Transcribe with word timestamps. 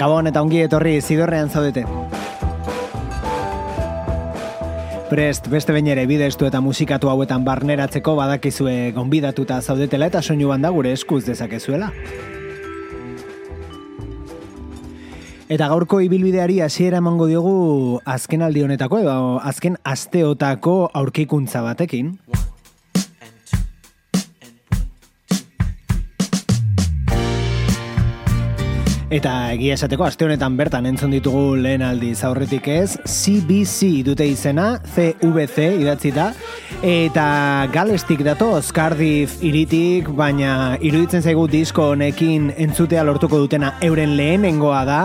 Gabon 0.00 0.30
eta 0.30 0.40
ongi 0.40 0.62
etorri 0.64 0.94
zidorrean 1.04 1.50
zaudete. 1.52 1.82
Prest, 5.10 5.50
beste 5.52 5.74
bain 5.76 5.90
ere 5.92 6.06
bidestu 6.08 6.46
eta 6.48 6.62
musikatu 6.64 7.10
hauetan 7.12 7.44
barneratzeko 7.44 8.14
badakizue 8.16 8.94
gonbidatuta 8.96 9.60
zaudetela 9.60 10.08
eta 10.08 10.22
soinu 10.22 10.48
banda 10.48 10.70
gure 10.72 10.94
eskuz 10.96 11.26
dezakezuela. 11.26 11.90
Eta 15.50 15.68
gaurko 15.68 16.00
ibilbideari 16.00 16.60
hasiera 16.64 17.02
emango 17.02 17.26
diogu 17.28 18.00
azken 18.08 18.46
aldi 18.46 18.64
honetako 18.64 19.02
edo 19.04 19.14
azken 19.52 19.76
asteotako 19.84 20.76
aurkikuntza 20.94 21.60
batekin. 21.66 22.14
Eta 29.10 29.30
egia 29.50 29.74
esateko, 29.74 30.04
aste 30.06 30.22
honetan 30.22 30.54
bertan 30.54 30.84
entzun 30.86 31.10
ditugu 31.10 31.56
lehen 31.58 31.82
aldi 31.82 32.12
zaurretik 32.14 32.68
ez, 32.70 32.92
CBC 33.02 34.04
dute 34.06 34.28
izena, 34.30 34.68
CVC 34.94 35.64
idatzita, 35.82 36.28
eta 36.86 37.24
galestik 37.74 38.22
datoz, 38.22 38.70
Cardiff 38.76 39.42
iritik, 39.42 40.12
baina 40.14 40.76
iruditzen 40.78 41.26
zaigu 41.26 41.48
disko 41.50 41.88
honekin 41.96 42.52
entzutea 42.54 43.02
lortuko 43.02 43.42
dutena 43.42 43.74
euren 43.82 44.14
lehenengoa 44.14 44.84
da, 44.86 45.02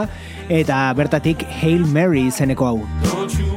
eta 0.53 0.85
bertatik 0.93 1.41
Hail 1.63 1.89
Mary 1.89 2.27
izeneko 2.29 2.69
hau. 2.69 3.54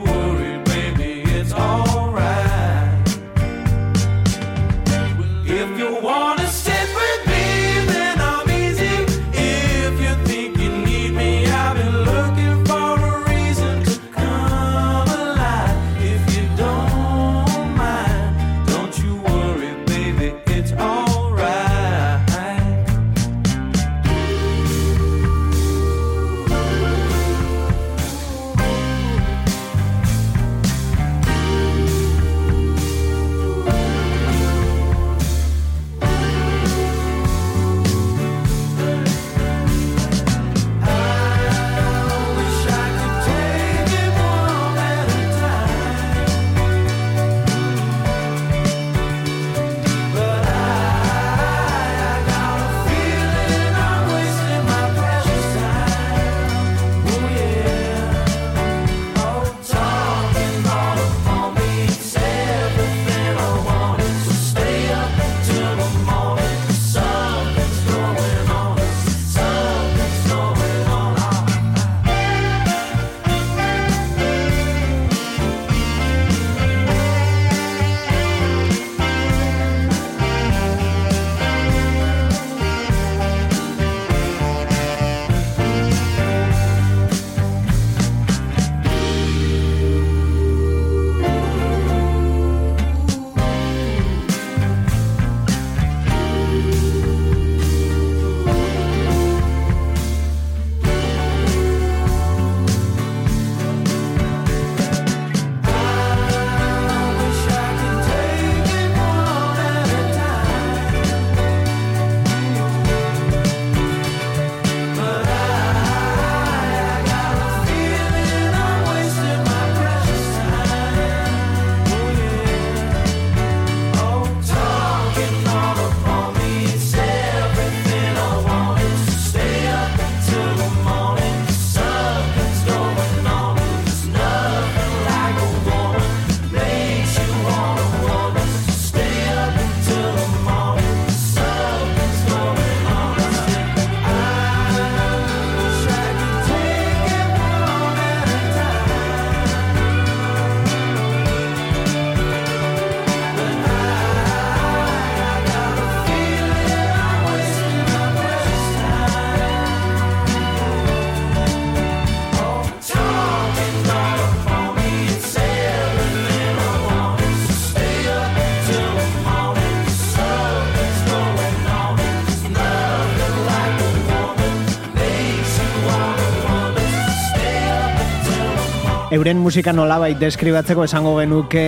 Euren 179.18 179.40
musika 179.42 179.72
nolabait 179.74 180.14
deskribatzeko 180.20 180.84
esango 180.86 181.16
genuke 181.16 181.64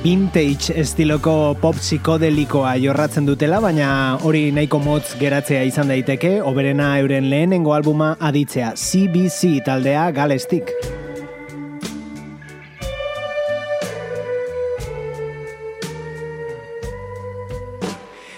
vintage 0.00 0.72
estiloko 0.80 1.34
pop 1.60 1.76
psikodelikoa 1.76 2.72
jorratzen 2.80 3.28
dutela, 3.28 3.60
baina 3.60 3.90
hori 4.24 4.46
nahiko 4.56 4.80
motz 4.80 5.18
geratzea 5.20 5.66
izan 5.68 5.92
daiteke, 5.92 6.38
oberena 6.40 6.94
euren 7.02 7.28
lehenengo 7.28 7.76
albuma 7.76 8.14
aditzea 8.30 8.72
CBC 8.72 9.58
taldea 9.68 10.08
galestik. 10.16 10.72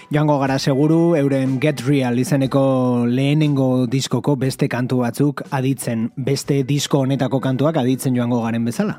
Joango 0.09 0.39
gara 0.41 0.57
seguru, 0.57 1.13
euren 1.13 1.59
Get 1.61 1.83
Real 1.85 2.17
izeneko 2.17 3.05
lehenengo 3.05 3.85
diskoko 3.85 4.33
beste 4.41 4.65
kantu 4.65 5.03
batzuk 5.03 5.43
aditzen, 5.53 6.07
beste 6.17 6.63
disko 6.65 7.03
honetako 7.05 7.37
kantuak 7.43 7.77
aditzen 7.77 8.17
joango 8.17 8.39
garen 8.41 8.65
bezala. 8.65 8.95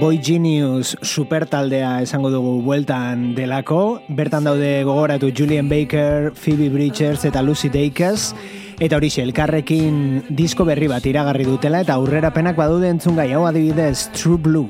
Boy 0.00 0.16
Genius 0.24 0.96
super 1.02 1.44
taldea 1.44 2.00
esango 2.06 2.32
dugu 2.32 2.56
bueltan 2.64 3.34
delako, 3.36 4.00
bertan 4.08 4.48
daude 4.48 4.78
gogoratu 4.88 5.28
Julian 5.28 5.68
Baker, 5.68 6.32
Phoebe 6.32 6.72
Bridgers 6.72 7.28
eta 7.28 7.44
Lucy 7.44 7.68
Dacus, 7.68 8.32
Eta 8.80 8.96
hori 8.96 9.10
elkarrekin 9.22 10.24
disko 10.30 10.64
berri 10.64 10.88
bat 10.88 11.06
iragarri 11.06 11.44
dutela 11.48 11.82
eta 11.84 11.98
aurrerapenak 12.00 12.56
badude 12.56 12.88
entzun 12.88 13.16
gai 13.16 13.32
hau 13.32 13.46
adibidez 13.46 14.10
True 14.16 14.38
Blue. 14.38 14.68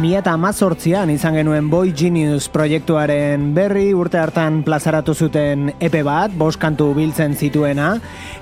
2018an 0.00 1.10
izan 1.12 1.34
genuen 1.36 1.68
Boy 1.68 1.92
Genius 1.96 2.48
proiektuaren 2.48 3.50
berri 3.56 3.90
urte 3.92 4.18
hartan 4.20 4.62
plazaratu 4.64 5.12
zuten 5.14 5.68
epe 5.76 6.00
bat, 6.06 6.32
boskantu 6.32 6.88
biltzen 6.96 7.36
zituena, 7.36 7.90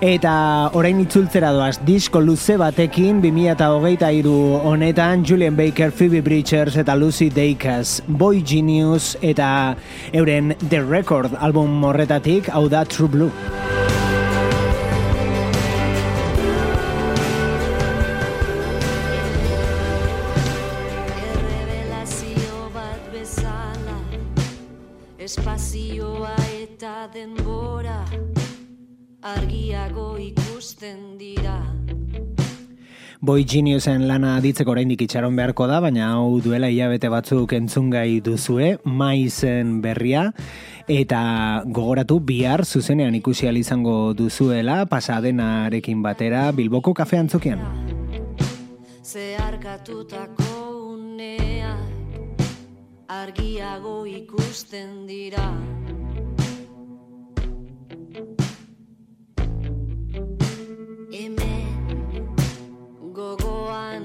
eta 0.01 0.35
orain 0.79 1.03
itzultzera 1.03 1.51
doaz 1.57 1.81
disko 1.87 2.23
luze 2.23 2.59
batekin 2.61 3.19
2008a 3.25 4.13
iru 4.21 4.39
honetan 4.71 5.27
Julian 5.27 5.59
Baker, 5.59 5.91
Phoebe 5.91 6.23
Bridgers 6.23 6.79
eta 6.79 6.95
Lucy 6.95 7.31
Dacus, 7.31 7.99
Boy 8.07 8.45
Genius 8.47 9.17
eta 9.21 9.75
euren 10.13 10.55
The 10.69 10.85
Record 10.87 11.35
album 11.41 11.81
morretatik, 11.83 12.53
hau 12.55 12.69
da 12.71 12.85
True 12.87 13.09
Blue. 13.11 13.58
Denbora 27.19 28.05
argiago 29.23 30.19
ikusten 30.23 31.19
dira. 31.19 31.57
Boy 33.21 33.43
Geniusen 33.43 34.05
lana 34.07 34.37
ditzeko 34.39 34.71
oraindik 34.71 35.03
itxaron 35.03 35.35
beharko 35.35 35.67
da, 35.67 35.81
baina 35.83 36.13
hau 36.13 36.39
duela 36.45 36.69
hilabete 36.71 37.11
batzuk 37.11 37.57
entzungai 37.59 38.21
duzue, 38.23 38.77
maizen 38.85 39.81
berria, 39.83 40.29
eta 40.87 41.23
gogoratu 41.67 42.21
bihar 42.29 42.63
zuzenean 42.65 43.17
ikusi 43.19 43.51
izango 43.51 44.15
duzuela, 44.15 44.87
pasadenarekin 44.87 46.03
batera, 46.03 46.53
Bilboko 46.53 46.95
kafe 46.95 47.19
antzokian. 47.19 47.59
Zeharkatutako 49.03 50.95
unea, 50.95 51.75
argiago 53.09 54.07
ikusten 54.07 55.09
dira. 55.09 55.78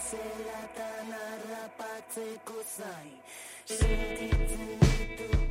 Zelatan 0.00 1.12
harrapatzeko 1.12 2.62
zai 2.64 3.10
Sentitzen 3.68 4.72
ditut 4.80 5.49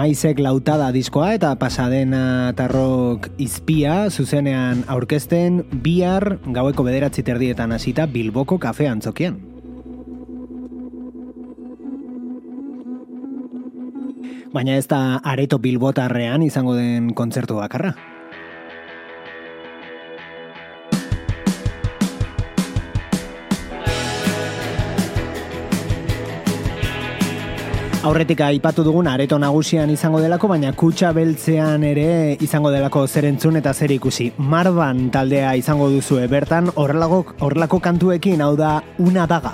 Maizek 0.00 0.38
lautada 0.40 0.86
diskoa 0.96 1.34
eta 1.36 1.50
pasadena 1.60 2.54
tarrok 2.56 3.26
izpia 3.36 4.06
zuzenean 4.08 4.78
aurkezten 4.88 5.58
bihar 5.84 6.38
gaueko 6.56 6.86
bederatzi 6.86 7.20
terdietan 7.26 7.74
hasita 7.76 8.06
Bilboko 8.08 8.56
kafe 8.62 8.88
antzokian. 8.88 9.36
Baina 14.54 14.78
ez 14.80 14.86
da 14.88 15.20
areto 15.20 15.60
bilbotarrean 15.60 16.48
izango 16.48 16.78
den 16.80 17.12
kontzertu 17.12 17.60
bakarra. 17.60 17.92
Aurretik 28.00 28.40
aipatu 28.40 28.80
dugun 28.80 29.10
areto 29.12 29.36
nagusian 29.36 29.90
izango 29.92 30.22
delako, 30.24 30.48
baina 30.48 30.70
kutsa 30.72 31.10
beltzean 31.12 31.82
ere 31.84 32.38
izango 32.40 32.70
delako 32.72 33.02
zer 33.06 33.26
entzun 33.28 33.60
eta 33.60 33.74
zer 33.76 33.92
ikusi. 33.92 34.30
Marban 34.38 35.10
taldea 35.12 35.50
izango 35.60 35.90
duzue 35.92 36.24
bertan 36.32 36.72
horrelako 36.80 37.82
kantuekin 37.84 38.40
hau 38.40 38.54
da 38.56 38.78
una 38.96 39.26
daga. 39.28 39.52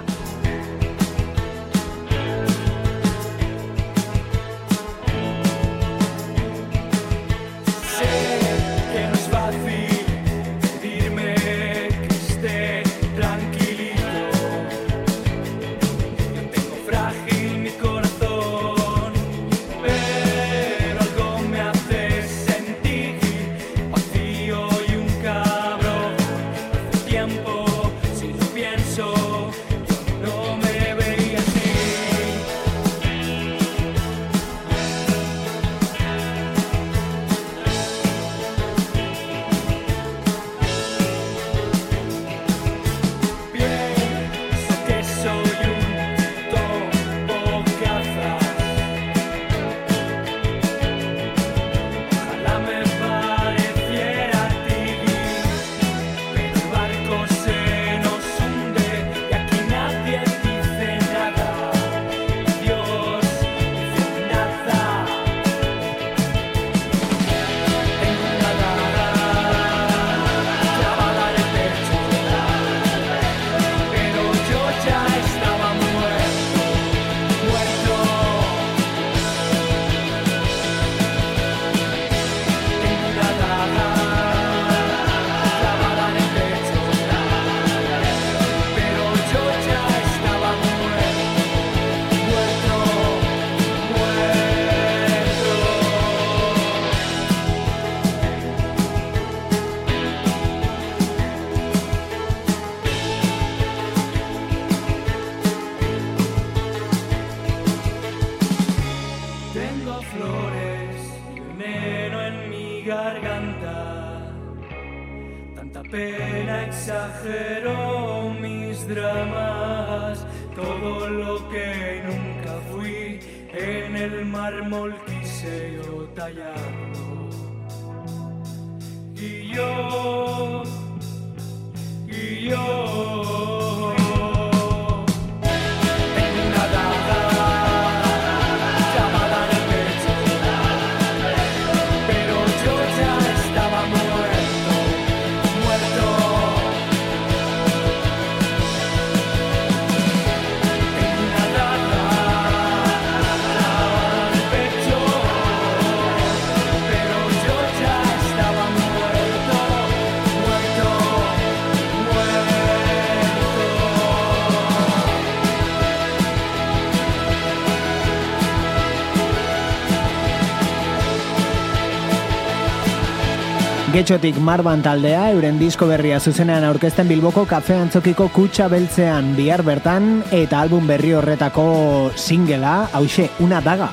Getxotik 173.97 174.37
Marban 174.45 174.83
taldea 174.85 175.23
euren 175.33 175.57
disko 175.57 175.87
berria 175.89 176.19
zuzenean 176.21 176.67
aurkezten 176.69 177.09
Bilboko 177.09 177.47
kafe 177.49 177.79
antzokiko 177.81 178.27
kutsa 178.35 178.67
beltzean 178.69 179.31
bihar 179.39 179.63
bertan 179.65 180.11
eta 180.37 180.61
album 180.61 180.85
berri 180.93 181.15
horretako 181.17 181.65
singela, 182.13 182.77
hause, 182.93 183.31
una 183.41 183.65
daga. 183.65 183.89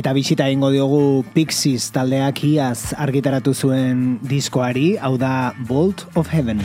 Eta 0.00 0.14
bisita 0.16 0.46
egingo 0.48 0.70
diogu 0.72 1.00
Pixies 1.34 1.90
taldeak 1.92 2.40
iaz 2.48 2.94
argitaratu 3.04 3.52
zuen 3.52 4.16
diskoari, 4.24 4.94
hau 4.96 5.18
da 5.20 5.52
Bolt 5.68 6.06
of 6.16 6.32
Heaven. 6.32 6.64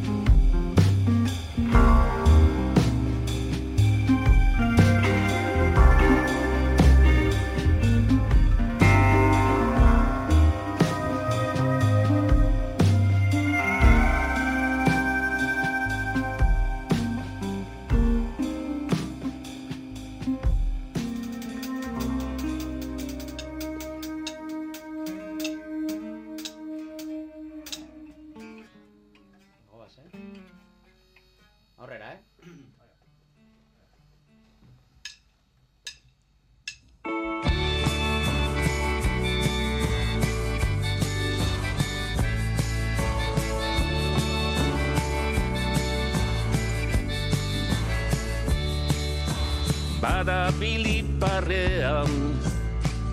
Banabil 50.61 51.01
iparrean, 51.01 52.11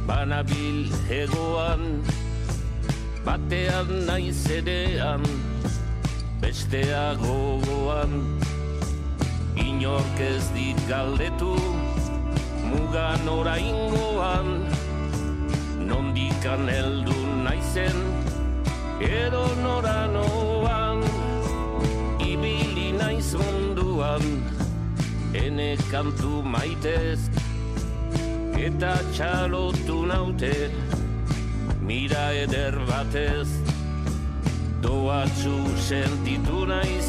banabil 0.05 0.93
hegoan, 1.09 2.05
batean 3.25 3.89
naiz 4.05 4.45
erean, 4.53 5.25
bestea 6.45 7.17
gogoan. 7.17 8.37
Inork 9.57 10.21
ez 10.21 10.45
dit 10.53 10.77
galdetu, 10.93 11.57
mugan 12.69 13.25
oraingoan, 13.25 14.69
nondikan 15.89 16.69
heldu 16.69 17.17
naizen, 17.49 17.97
edo 19.01 19.49
noranoan, 19.65 21.01
ibili 22.21 22.93
naiz 22.93 23.33
munduan, 23.41 24.37
ene 25.33 25.81
kantu 25.89 26.45
maitez, 26.45 27.28
eta 28.59 28.95
txalotu 29.15 30.01
naute, 30.11 30.53
mira 31.87 32.25
eder 32.35 32.75
batez, 32.89 33.49
doatzu 34.83 35.55
sentitu 35.79 36.65
naiz, 36.67 37.07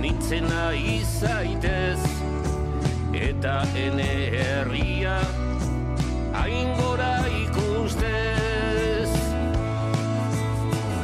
nintzena 0.00 0.72
izaitez, 0.72 2.00
eta 3.12 3.56
ene 3.84 4.10
herria, 4.40 5.18
aingora 6.42 7.12
ikustez. 7.42 9.10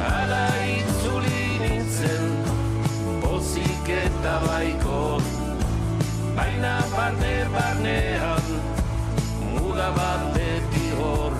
Hala 0.09 0.45
itzuli 0.73 1.45
nintzen, 1.65 2.39
pozik 3.25 3.93
eta 4.01 4.39
baiko, 4.47 5.01
baina 6.39 6.79
barne 6.95 7.35
muga 7.51 8.10
bat 9.97 10.23
beti 10.35 10.85
hor. 10.99 11.33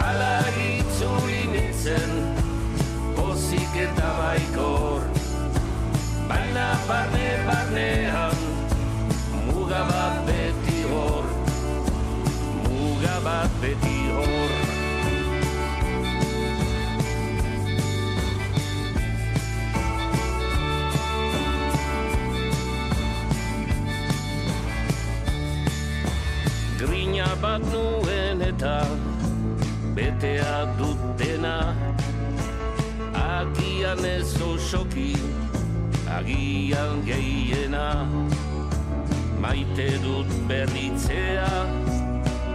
Hala 0.00 0.32
itzuli 0.64 1.42
nintzen, 1.52 2.12
pozik 3.16 3.76
eta 3.84 4.10
baikor, 4.18 5.06
baina 6.28 6.66
barne 6.88 7.30
barnean, 7.48 8.44
muga 9.46 9.82
bat 9.92 10.20
beti 10.28 10.84
hor, 10.92 11.32
muga 12.68 13.16
bat 13.24 13.58
beti 13.64 13.99
betea 30.20 30.66
dutena. 30.76 31.74
Agian 33.14 34.04
ez 34.04 34.36
osoki, 34.42 35.16
agian 36.08 37.02
gehiena. 37.04 38.06
Maite 39.40 39.88
dut 40.02 40.28
berritzea, 40.48 41.48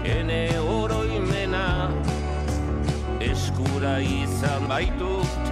ene 0.03 0.59
oroimena. 0.59 1.89
Eskura 3.19 3.97
izan 3.99 4.67
baitut, 4.69 5.51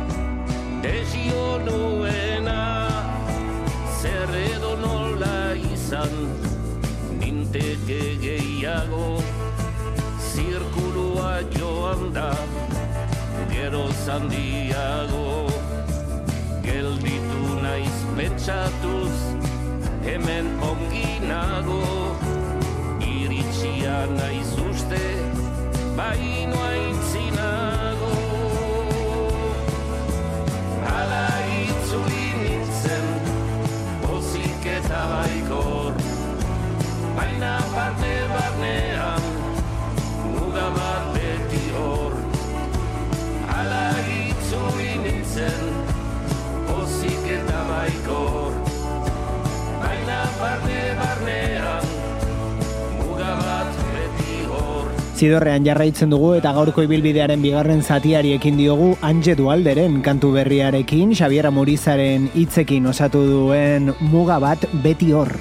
desio 0.85 1.57
nuena. 1.65 2.61
Zer 4.01 4.29
edo 4.53 4.75
nola 4.77 5.55
izan, 5.73 6.13
ninteke 7.17 8.17
gehiago 8.21 9.23
joan 11.41 12.13
da 12.13 12.31
Gero 13.51 13.87
zandiago 14.05 15.49
Gelditu 16.63 17.43
naiz 17.61 17.97
petxatuz 18.17 19.15
Hemen 20.05 20.47
onginago 20.69 21.81
Iritxia 23.01 24.05
naiz 24.17 24.51
uste 24.69 25.05
Baino 25.97 26.63
zen 45.43 45.71
Pozik 46.67 47.25
eta 47.37 47.61
baikor 47.69 48.55
Baina 49.81 50.19
barne 50.39 50.81
barnean 50.99 51.89
Muga 52.99 53.31
bat 53.41 53.81
beti 53.95 54.37
hor 54.49 54.91
Zidorrean 55.13 55.67
jarraitzen 55.67 56.13
dugu 56.13 56.33
eta 56.39 56.53
gaurko 56.57 56.85
ibilbidearen 56.87 57.43
bigarren 57.43 57.83
zatiari 57.83 58.35
ekin 58.37 58.59
diogu 58.59 58.93
Ange 59.01 59.35
Dualderen 59.39 59.99
kantu 60.05 60.33
berriarekin 60.37 61.15
Xabiera 61.19 61.51
Murizaren 61.51 62.29
hitzekin 62.33 62.87
osatu 62.93 63.25
duen 63.29 63.93
muga 64.13 64.39
bat 64.43 64.65
beti 64.85 65.11
hor. 65.15 65.31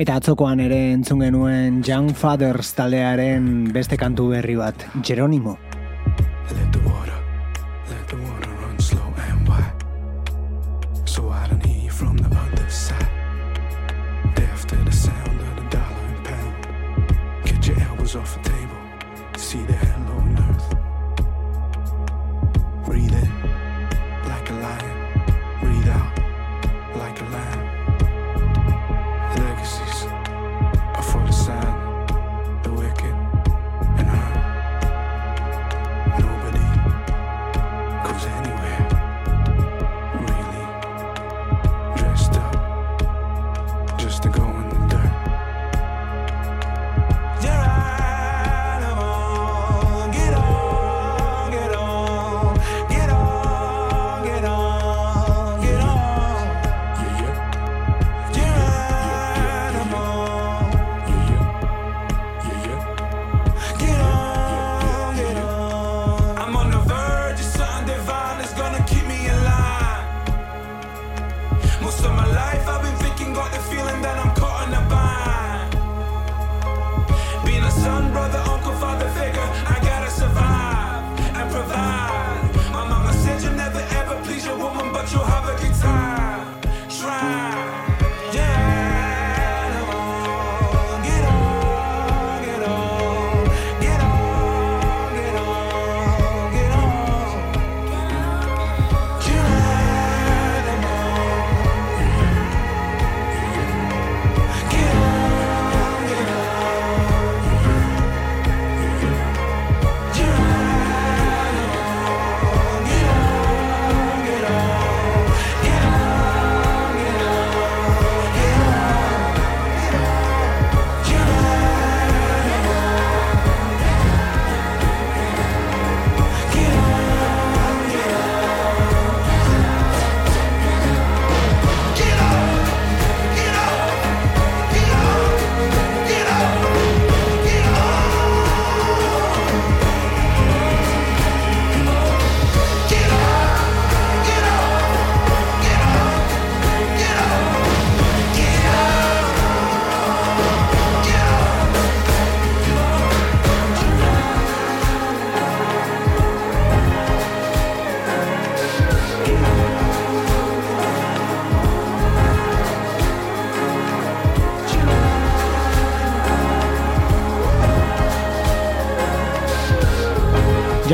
Eta 0.00 0.14
atzokoan 0.16 0.62
ere 0.64 0.78
entzun 0.94 1.20
genuen 1.20 1.82
Young 1.84 2.14
Fathers 2.16 2.70
taldearen 2.78 3.50
beste 3.74 4.00
kantu 4.00 4.30
berri 4.32 4.56
bat, 4.56 4.86
Jeronimo. 5.04 5.58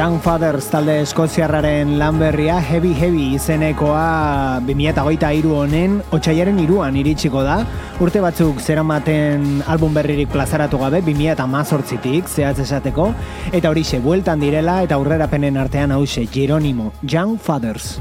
Young 0.07 0.21
Fathers 0.23 0.69
talde 0.71 1.01
eskoziarraren 1.03 1.97
lanberria 1.99 2.61
Heavy 2.62 2.92
Heavy 2.95 3.25
izenekoa 3.35 4.61
2008a 4.62 5.33
iru 5.35 5.57
honen 5.59 5.97
otxaiaren 6.14 6.61
iruan 6.62 6.95
iritsiko 7.01 7.42
da. 7.42 7.57
Urte 7.99 8.23
batzuk 8.23 8.62
zeramaten 8.62 9.64
album 9.66 9.99
berririk 9.99 10.31
plazaratu 10.31 10.79
gabe 10.79 11.01
2008tik 11.09 12.31
zehatz 12.31 12.61
esateko. 12.62 13.09
Eta 13.51 13.73
horixe 13.73 13.99
bueltan 14.05 14.38
direla 14.47 14.79
eta 14.87 14.95
aurrerapenen 14.95 15.59
artean 15.59 15.97
hause 15.99 16.29
Jeronimo 16.31 16.92
Young 17.03 17.35
Fathers. 17.42 17.97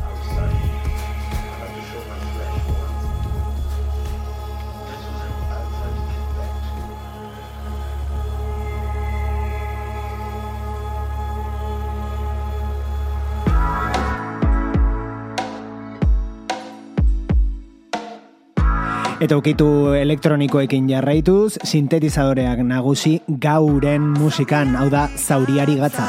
eta 19.26 19.38
ukitu 19.42 19.68
elektronikoekin 19.98 20.86
jarraituz, 20.92 21.58
sintetizadoreak 21.66 22.60
nagusi 22.62 23.16
gauren 23.42 24.12
musikan, 24.20 24.76
hau 24.78 24.86
da 24.94 25.08
zauriari 25.18 25.80
gatza. 25.80 26.06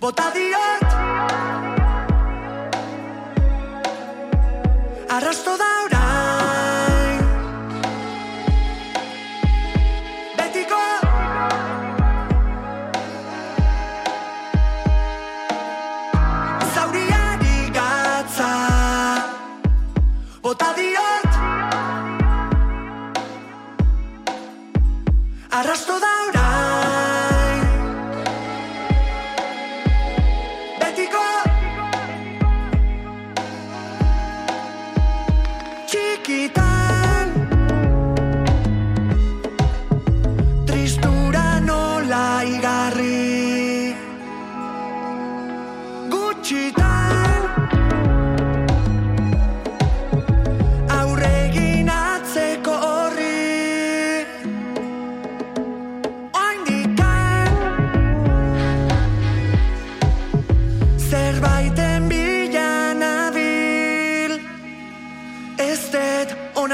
Bota 0.00 0.30
diot 0.32 0.86
Arrasto 5.18 5.58
da 5.60 5.77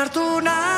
hartu 0.05 0.41
nahi. 0.45 0.74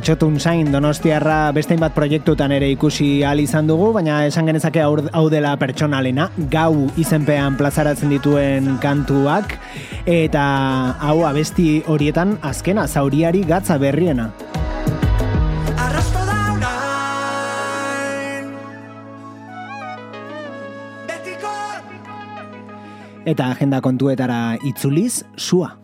martxotun 0.00 0.38
zain 0.40 0.70
donostiarra 0.72 1.50
bestein 1.52 1.76
bat 1.82 1.92
proiektutan 1.92 2.54
ere 2.56 2.70
ikusi 2.72 3.20
ahal 3.20 3.42
izan 3.42 3.66
dugu, 3.68 3.90
baina 3.92 4.22
esan 4.24 4.46
genezake 4.48 4.80
hau 4.80 5.26
dela 5.28 5.50
pertsonalena, 5.60 6.30
gau 6.48 6.86
izenpean 6.96 7.58
plazaratzen 7.60 8.08
dituen 8.08 8.78
kantuak, 8.80 9.58
eta 10.08 10.44
hau 11.04 11.18
abesti 11.28 11.82
horietan 11.84 12.38
azkena, 12.40 12.86
zauriari 12.88 13.44
gatza 13.44 13.76
berriena. 13.76 14.30
Eta 23.28 23.50
agenda 23.52 23.82
kontuetara 23.84 24.56
itzuliz, 24.64 25.26
sua. 25.36 25.74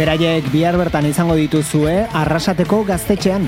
Beraiek 0.00 0.46
bihar 0.48 0.78
bertan 0.80 1.04
izango 1.04 1.34
dituzue 1.36 1.92
arrasateko 2.16 2.78
gaztetxean. 2.88 3.44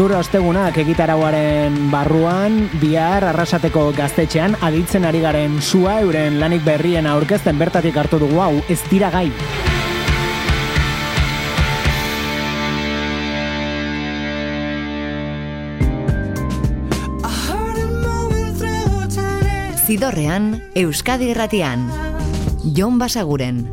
Kultura 0.00 0.22
ostegunak 0.24 0.78
egitarauaren 0.80 1.74
barruan, 1.92 2.54
bihar 2.80 3.20
arrasateko 3.28 3.82
gaztetxean 3.92 4.54
aditzen 4.64 5.04
ari 5.04 5.20
garen 5.20 5.58
sua 5.60 5.98
euren 6.00 6.38
lanik 6.40 6.64
berrien 6.64 7.04
aurkezten 7.04 7.60
bertatik 7.60 7.98
hartu 8.00 8.16
dugu 8.22 8.40
hau, 8.40 8.54
ez 8.72 8.80
dira 8.88 9.10
gai. 9.12 9.28
Zidorrean, 19.84 20.62
Euskadi 20.72 21.34
Erratian, 21.36 21.84
Jon 22.64 22.96
Basaguren. 22.96 23.66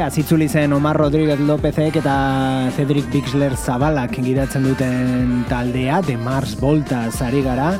iaz 0.00 0.16
itzuli 0.16 0.46
zen 0.48 0.72
Omar 0.72 0.96
Rodríguez 0.96 1.36
Lópezek 1.44 1.98
eta 2.00 2.14
Cedric 2.72 3.10
Bixler 3.12 3.52
Zabalak 3.52 4.14
gidatzen 4.24 4.64
duten 4.64 5.42
taldea 5.50 5.98
de 6.06 6.16
Mars 6.16 6.54
Volta 6.56 7.02
zari 7.10 7.42
gara. 7.44 7.74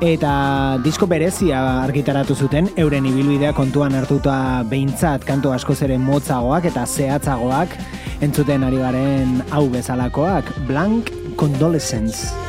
Eta 0.00 0.78
disko 0.84 1.08
berezia 1.10 1.60
argitaratu 1.82 2.32
zuten 2.34 2.70
euren 2.80 3.04
ibilbidea 3.12 3.52
kontuan 3.52 3.98
hartuta 3.98 4.38
behintzat 4.72 5.28
kantu 5.28 5.52
askoz 5.52 5.82
ere 5.84 6.00
motzagoak 6.00 6.70
eta 6.72 6.86
zehatzagoak 6.86 7.76
entzuten 8.24 8.64
ari 8.64 8.80
garen 8.80 9.40
hau 9.52 9.66
bezalakoak 9.68 10.56
Blank 10.64 11.12
Condolescence. 11.36 12.45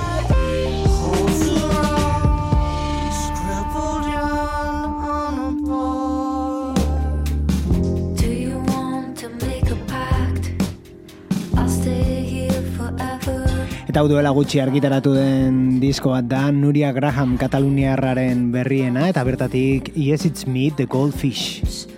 hau 13.97 14.05
duela 14.05 14.29
gutxi 14.29 14.59
argitaratu 14.61 15.15
den 15.15 15.79
disko 15.81 16.11
bat 16.13 16.27
da 16.29 16.51
Nuria 16.53 16.91
Graham 16.93 17.33
Kataluniarraren 17.41 18.51
berriena 18.53 19.07
eta 19.09 19.23
bertatik 19.25 19.89
Yes 19.95 20.27
It's 20.29 20.45
Me, 20.45 20.69
The 20.69 20.85
Goldfish. 20.85 21.96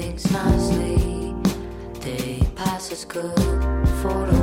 things 0.00 0.30
nicely. 0.32 1.34
Day 2.00 2.40
passes 2.56 3.04
good 3.04 3.88
for 4.00 4.26
all. 4.26 4.39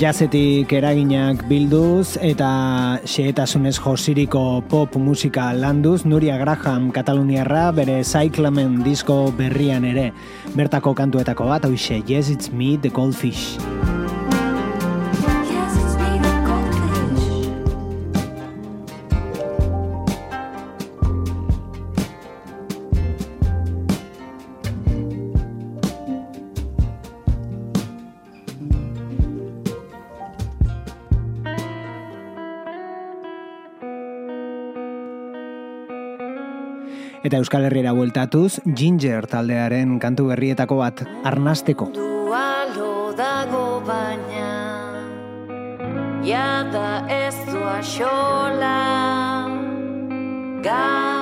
jazetik 0.00 0.70
eraginak 0.72 1.42
bilduz 1.44 2.16
eta 2.24 2.48
xehetasunez 3.04 3.74
josiriko 3.76 4.62
pop 4.70 4.96
musika 4.96 5.50
landuz 5.52 6.06
Nuria 6.08 6.38
Graham 6.40 6.88
Kataluniarra 6.96 7.66
bere 7.76 7.98
Cyclamen 8.00 8.78
disko 8.86 9.18
berrian 9.36 9.84
ere. 9.84 10.06
Bertako 10.56 10.94
kantuetako 10.96 11.50
bat, 11.52 11.68
hoxe, 11.68 12.00
Yes 12.08 12.32
It's 12.32 12.48
Me, 12.48 12.78
The 12.80 12.88
Goldfish. 12.88 13.69
eta 37.22 37.36
Euskal 37.36 37.66
Herriera 37.68 37.92
bueltatuz 37.92 38.60
Ginger 38.64 39.26
taldearen 39.30 39.98
kantu 40.00 40.30
berrietako 40.30 40.80
bat 40.80 41.04
arnasteko. 41.28 41.90
Dualo 41.96 43.12
dago 43.18 43.80
baina 43.86 44.48
Ja 46.24 46.64
da 46.72 47.04
ez 47.08 47.36
du 47.48 47.62
axola 47.64 48.76
Gara 50.64 51.19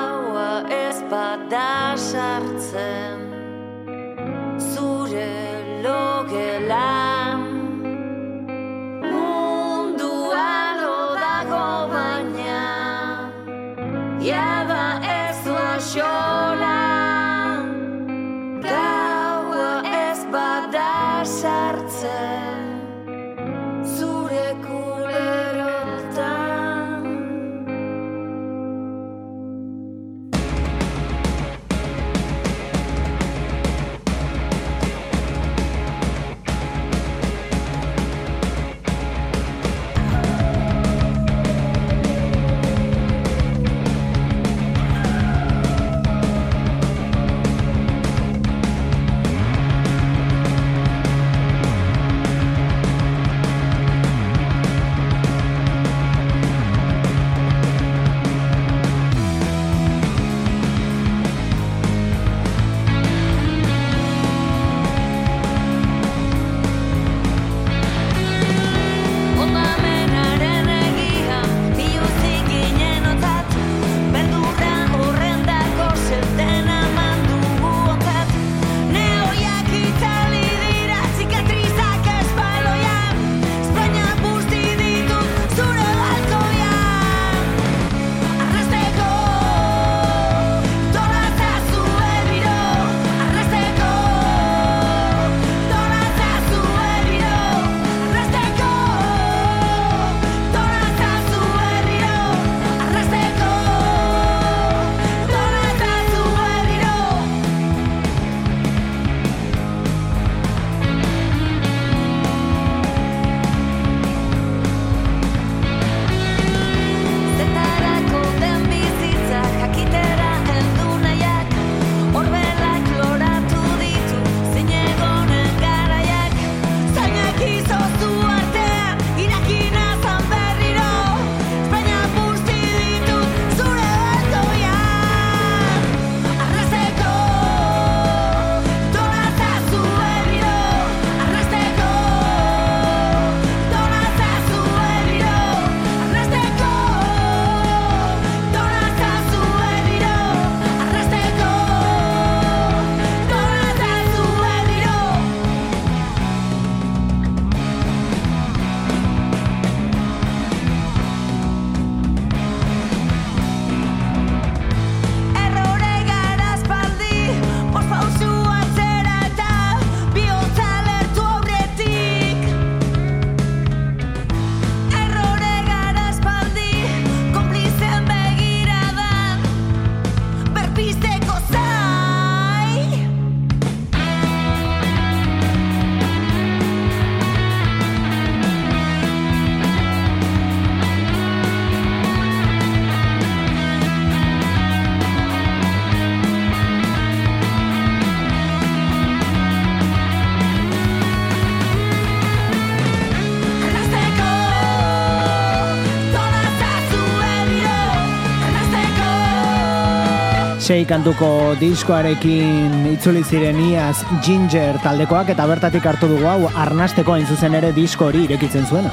sei 210.68 210.84
kantuko 210.84 211.54
diskoarekin 211.56 212.82
itzuli 212.90 213.22
ziren 213.24 213.56
iaz 213.70 214.02
Ginger 214.20 214.76
taldekoak 214.84 215.30
eta 215.32 215.46
bertatik 215.48 215.86
hartu 215.88 216.10
dugu 216.10 216.28
hau 216.28 216.50
arnasteko 216.60 217.14
hain 217.14 217.24
zuzen 217.24 217.56
ere 217.56 217.70
disko 217.72 218.10
hori 218.10 218.26
irekitzen 218.26 218.68
zuena. 218.68 218.92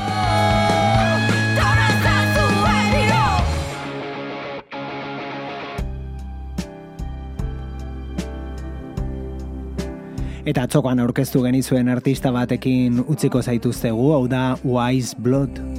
Eta 10.45 10.63
atzokoan 10.63 11.03
aurkeztu 11.03 11.43
genizuen 11.43 11.91
artista 11.91 12.31
batekin 12.31 13.03
utziko 13.03 13.43
zaituztegu, 13.43 14.13
hau 14.15 14.27
da 14.31 14.53
Wise 14.63 15.19
Blood. 15.19 15.74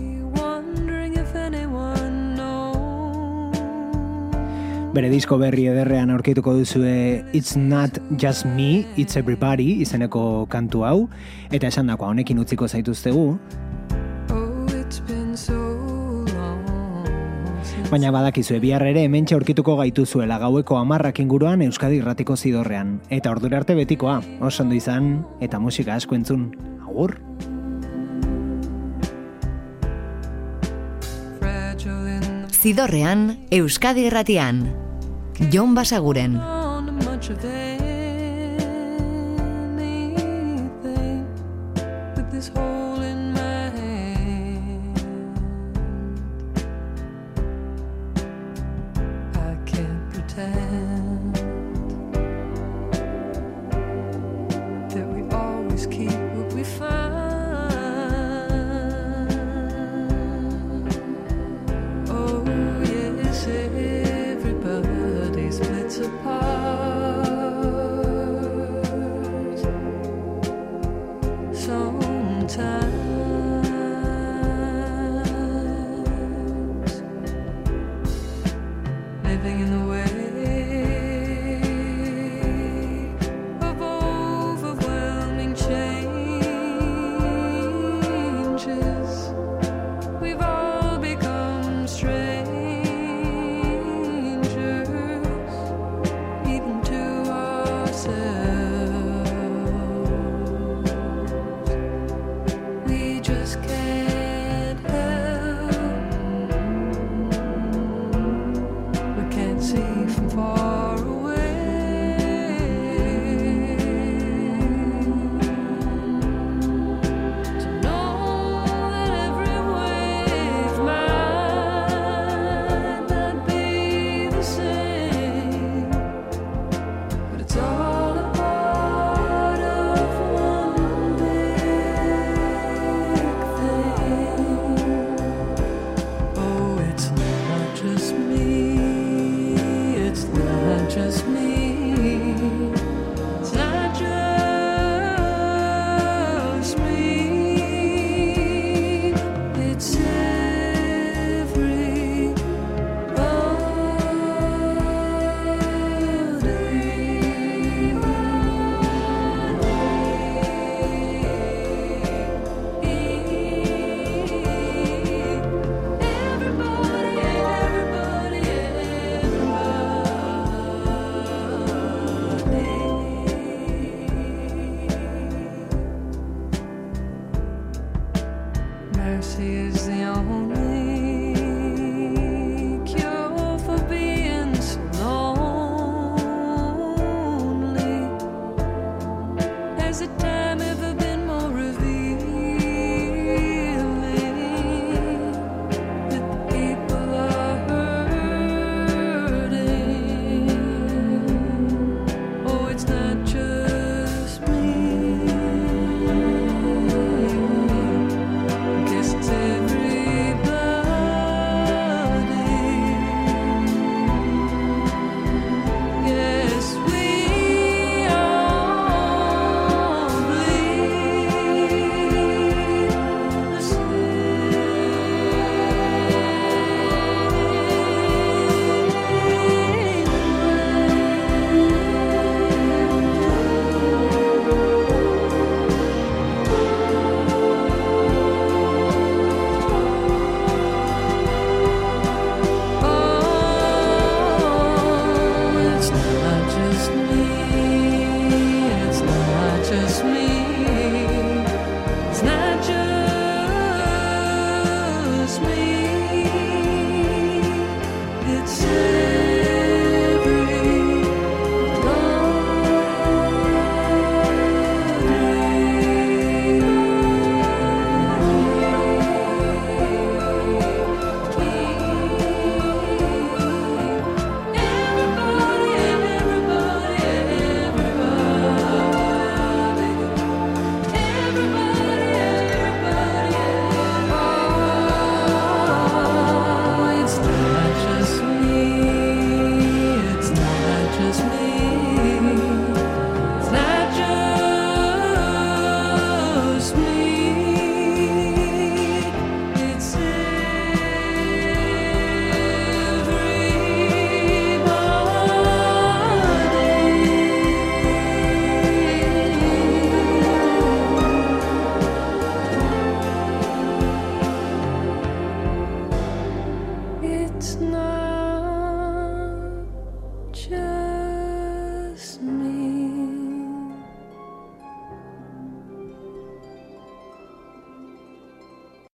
Bere 4.97 5.11
disko 5.13 5.37
berri 5.37 5.67
ederrean 5.69 6.09
aurkituko 6.09 6.55
duzue 6.57 7.21
It's 7.37 7.53
Not 7.53 7.99
Just 8.17 8.47
Me, 8.49 8.87
It's 8.97 9.19
Everybody 9.21 9.83
izeneko 9.85 10.47
kantu 10.49 10.87
hau, 10.89 11.01
eta 11.53 11.69
esan 11.69 11.91
dakoa 11.93 12.15
honekin 12.15 12.41
utziko 12.41 12.65
zaituztegu, 12.65 13.25
Oh, 14.33 14.47
baina 17.91 18.11
badakizue 18.11 18.57
bihar 18.65 18.87
ere 18.89 19.05
hementxe 19.05 19.37
aurkituko 19.37 19.77
gaituzuela 19.83 20.41
gaueko 20.41 20.81
amarrak 20.81 21.21
inguruan 21.21 21.61
Euskadi 21.67 22.01
irratiko 22.01 22.39
zidorrean. 22.41 22.97
Eta 23.11 23.31
ordura 23.37 23.61
arte 23.61 23.77
betikoa, 23.77 24.23
oso 24.41 24.65
ondo 24.65 24.81
izan, 24.81 25.27
eta 25.45 25.61
musika 25.61 25.95
asko 26.01 26.17
entzun. 26.17 26.49
Agur! 26.89 27.19
Zidorrean, 32.57 33.29
Euskadi 33.53 34.09
irratian. 34.09 34.86
Jon 35.39 35.75
Basaguren. 35.75 36.41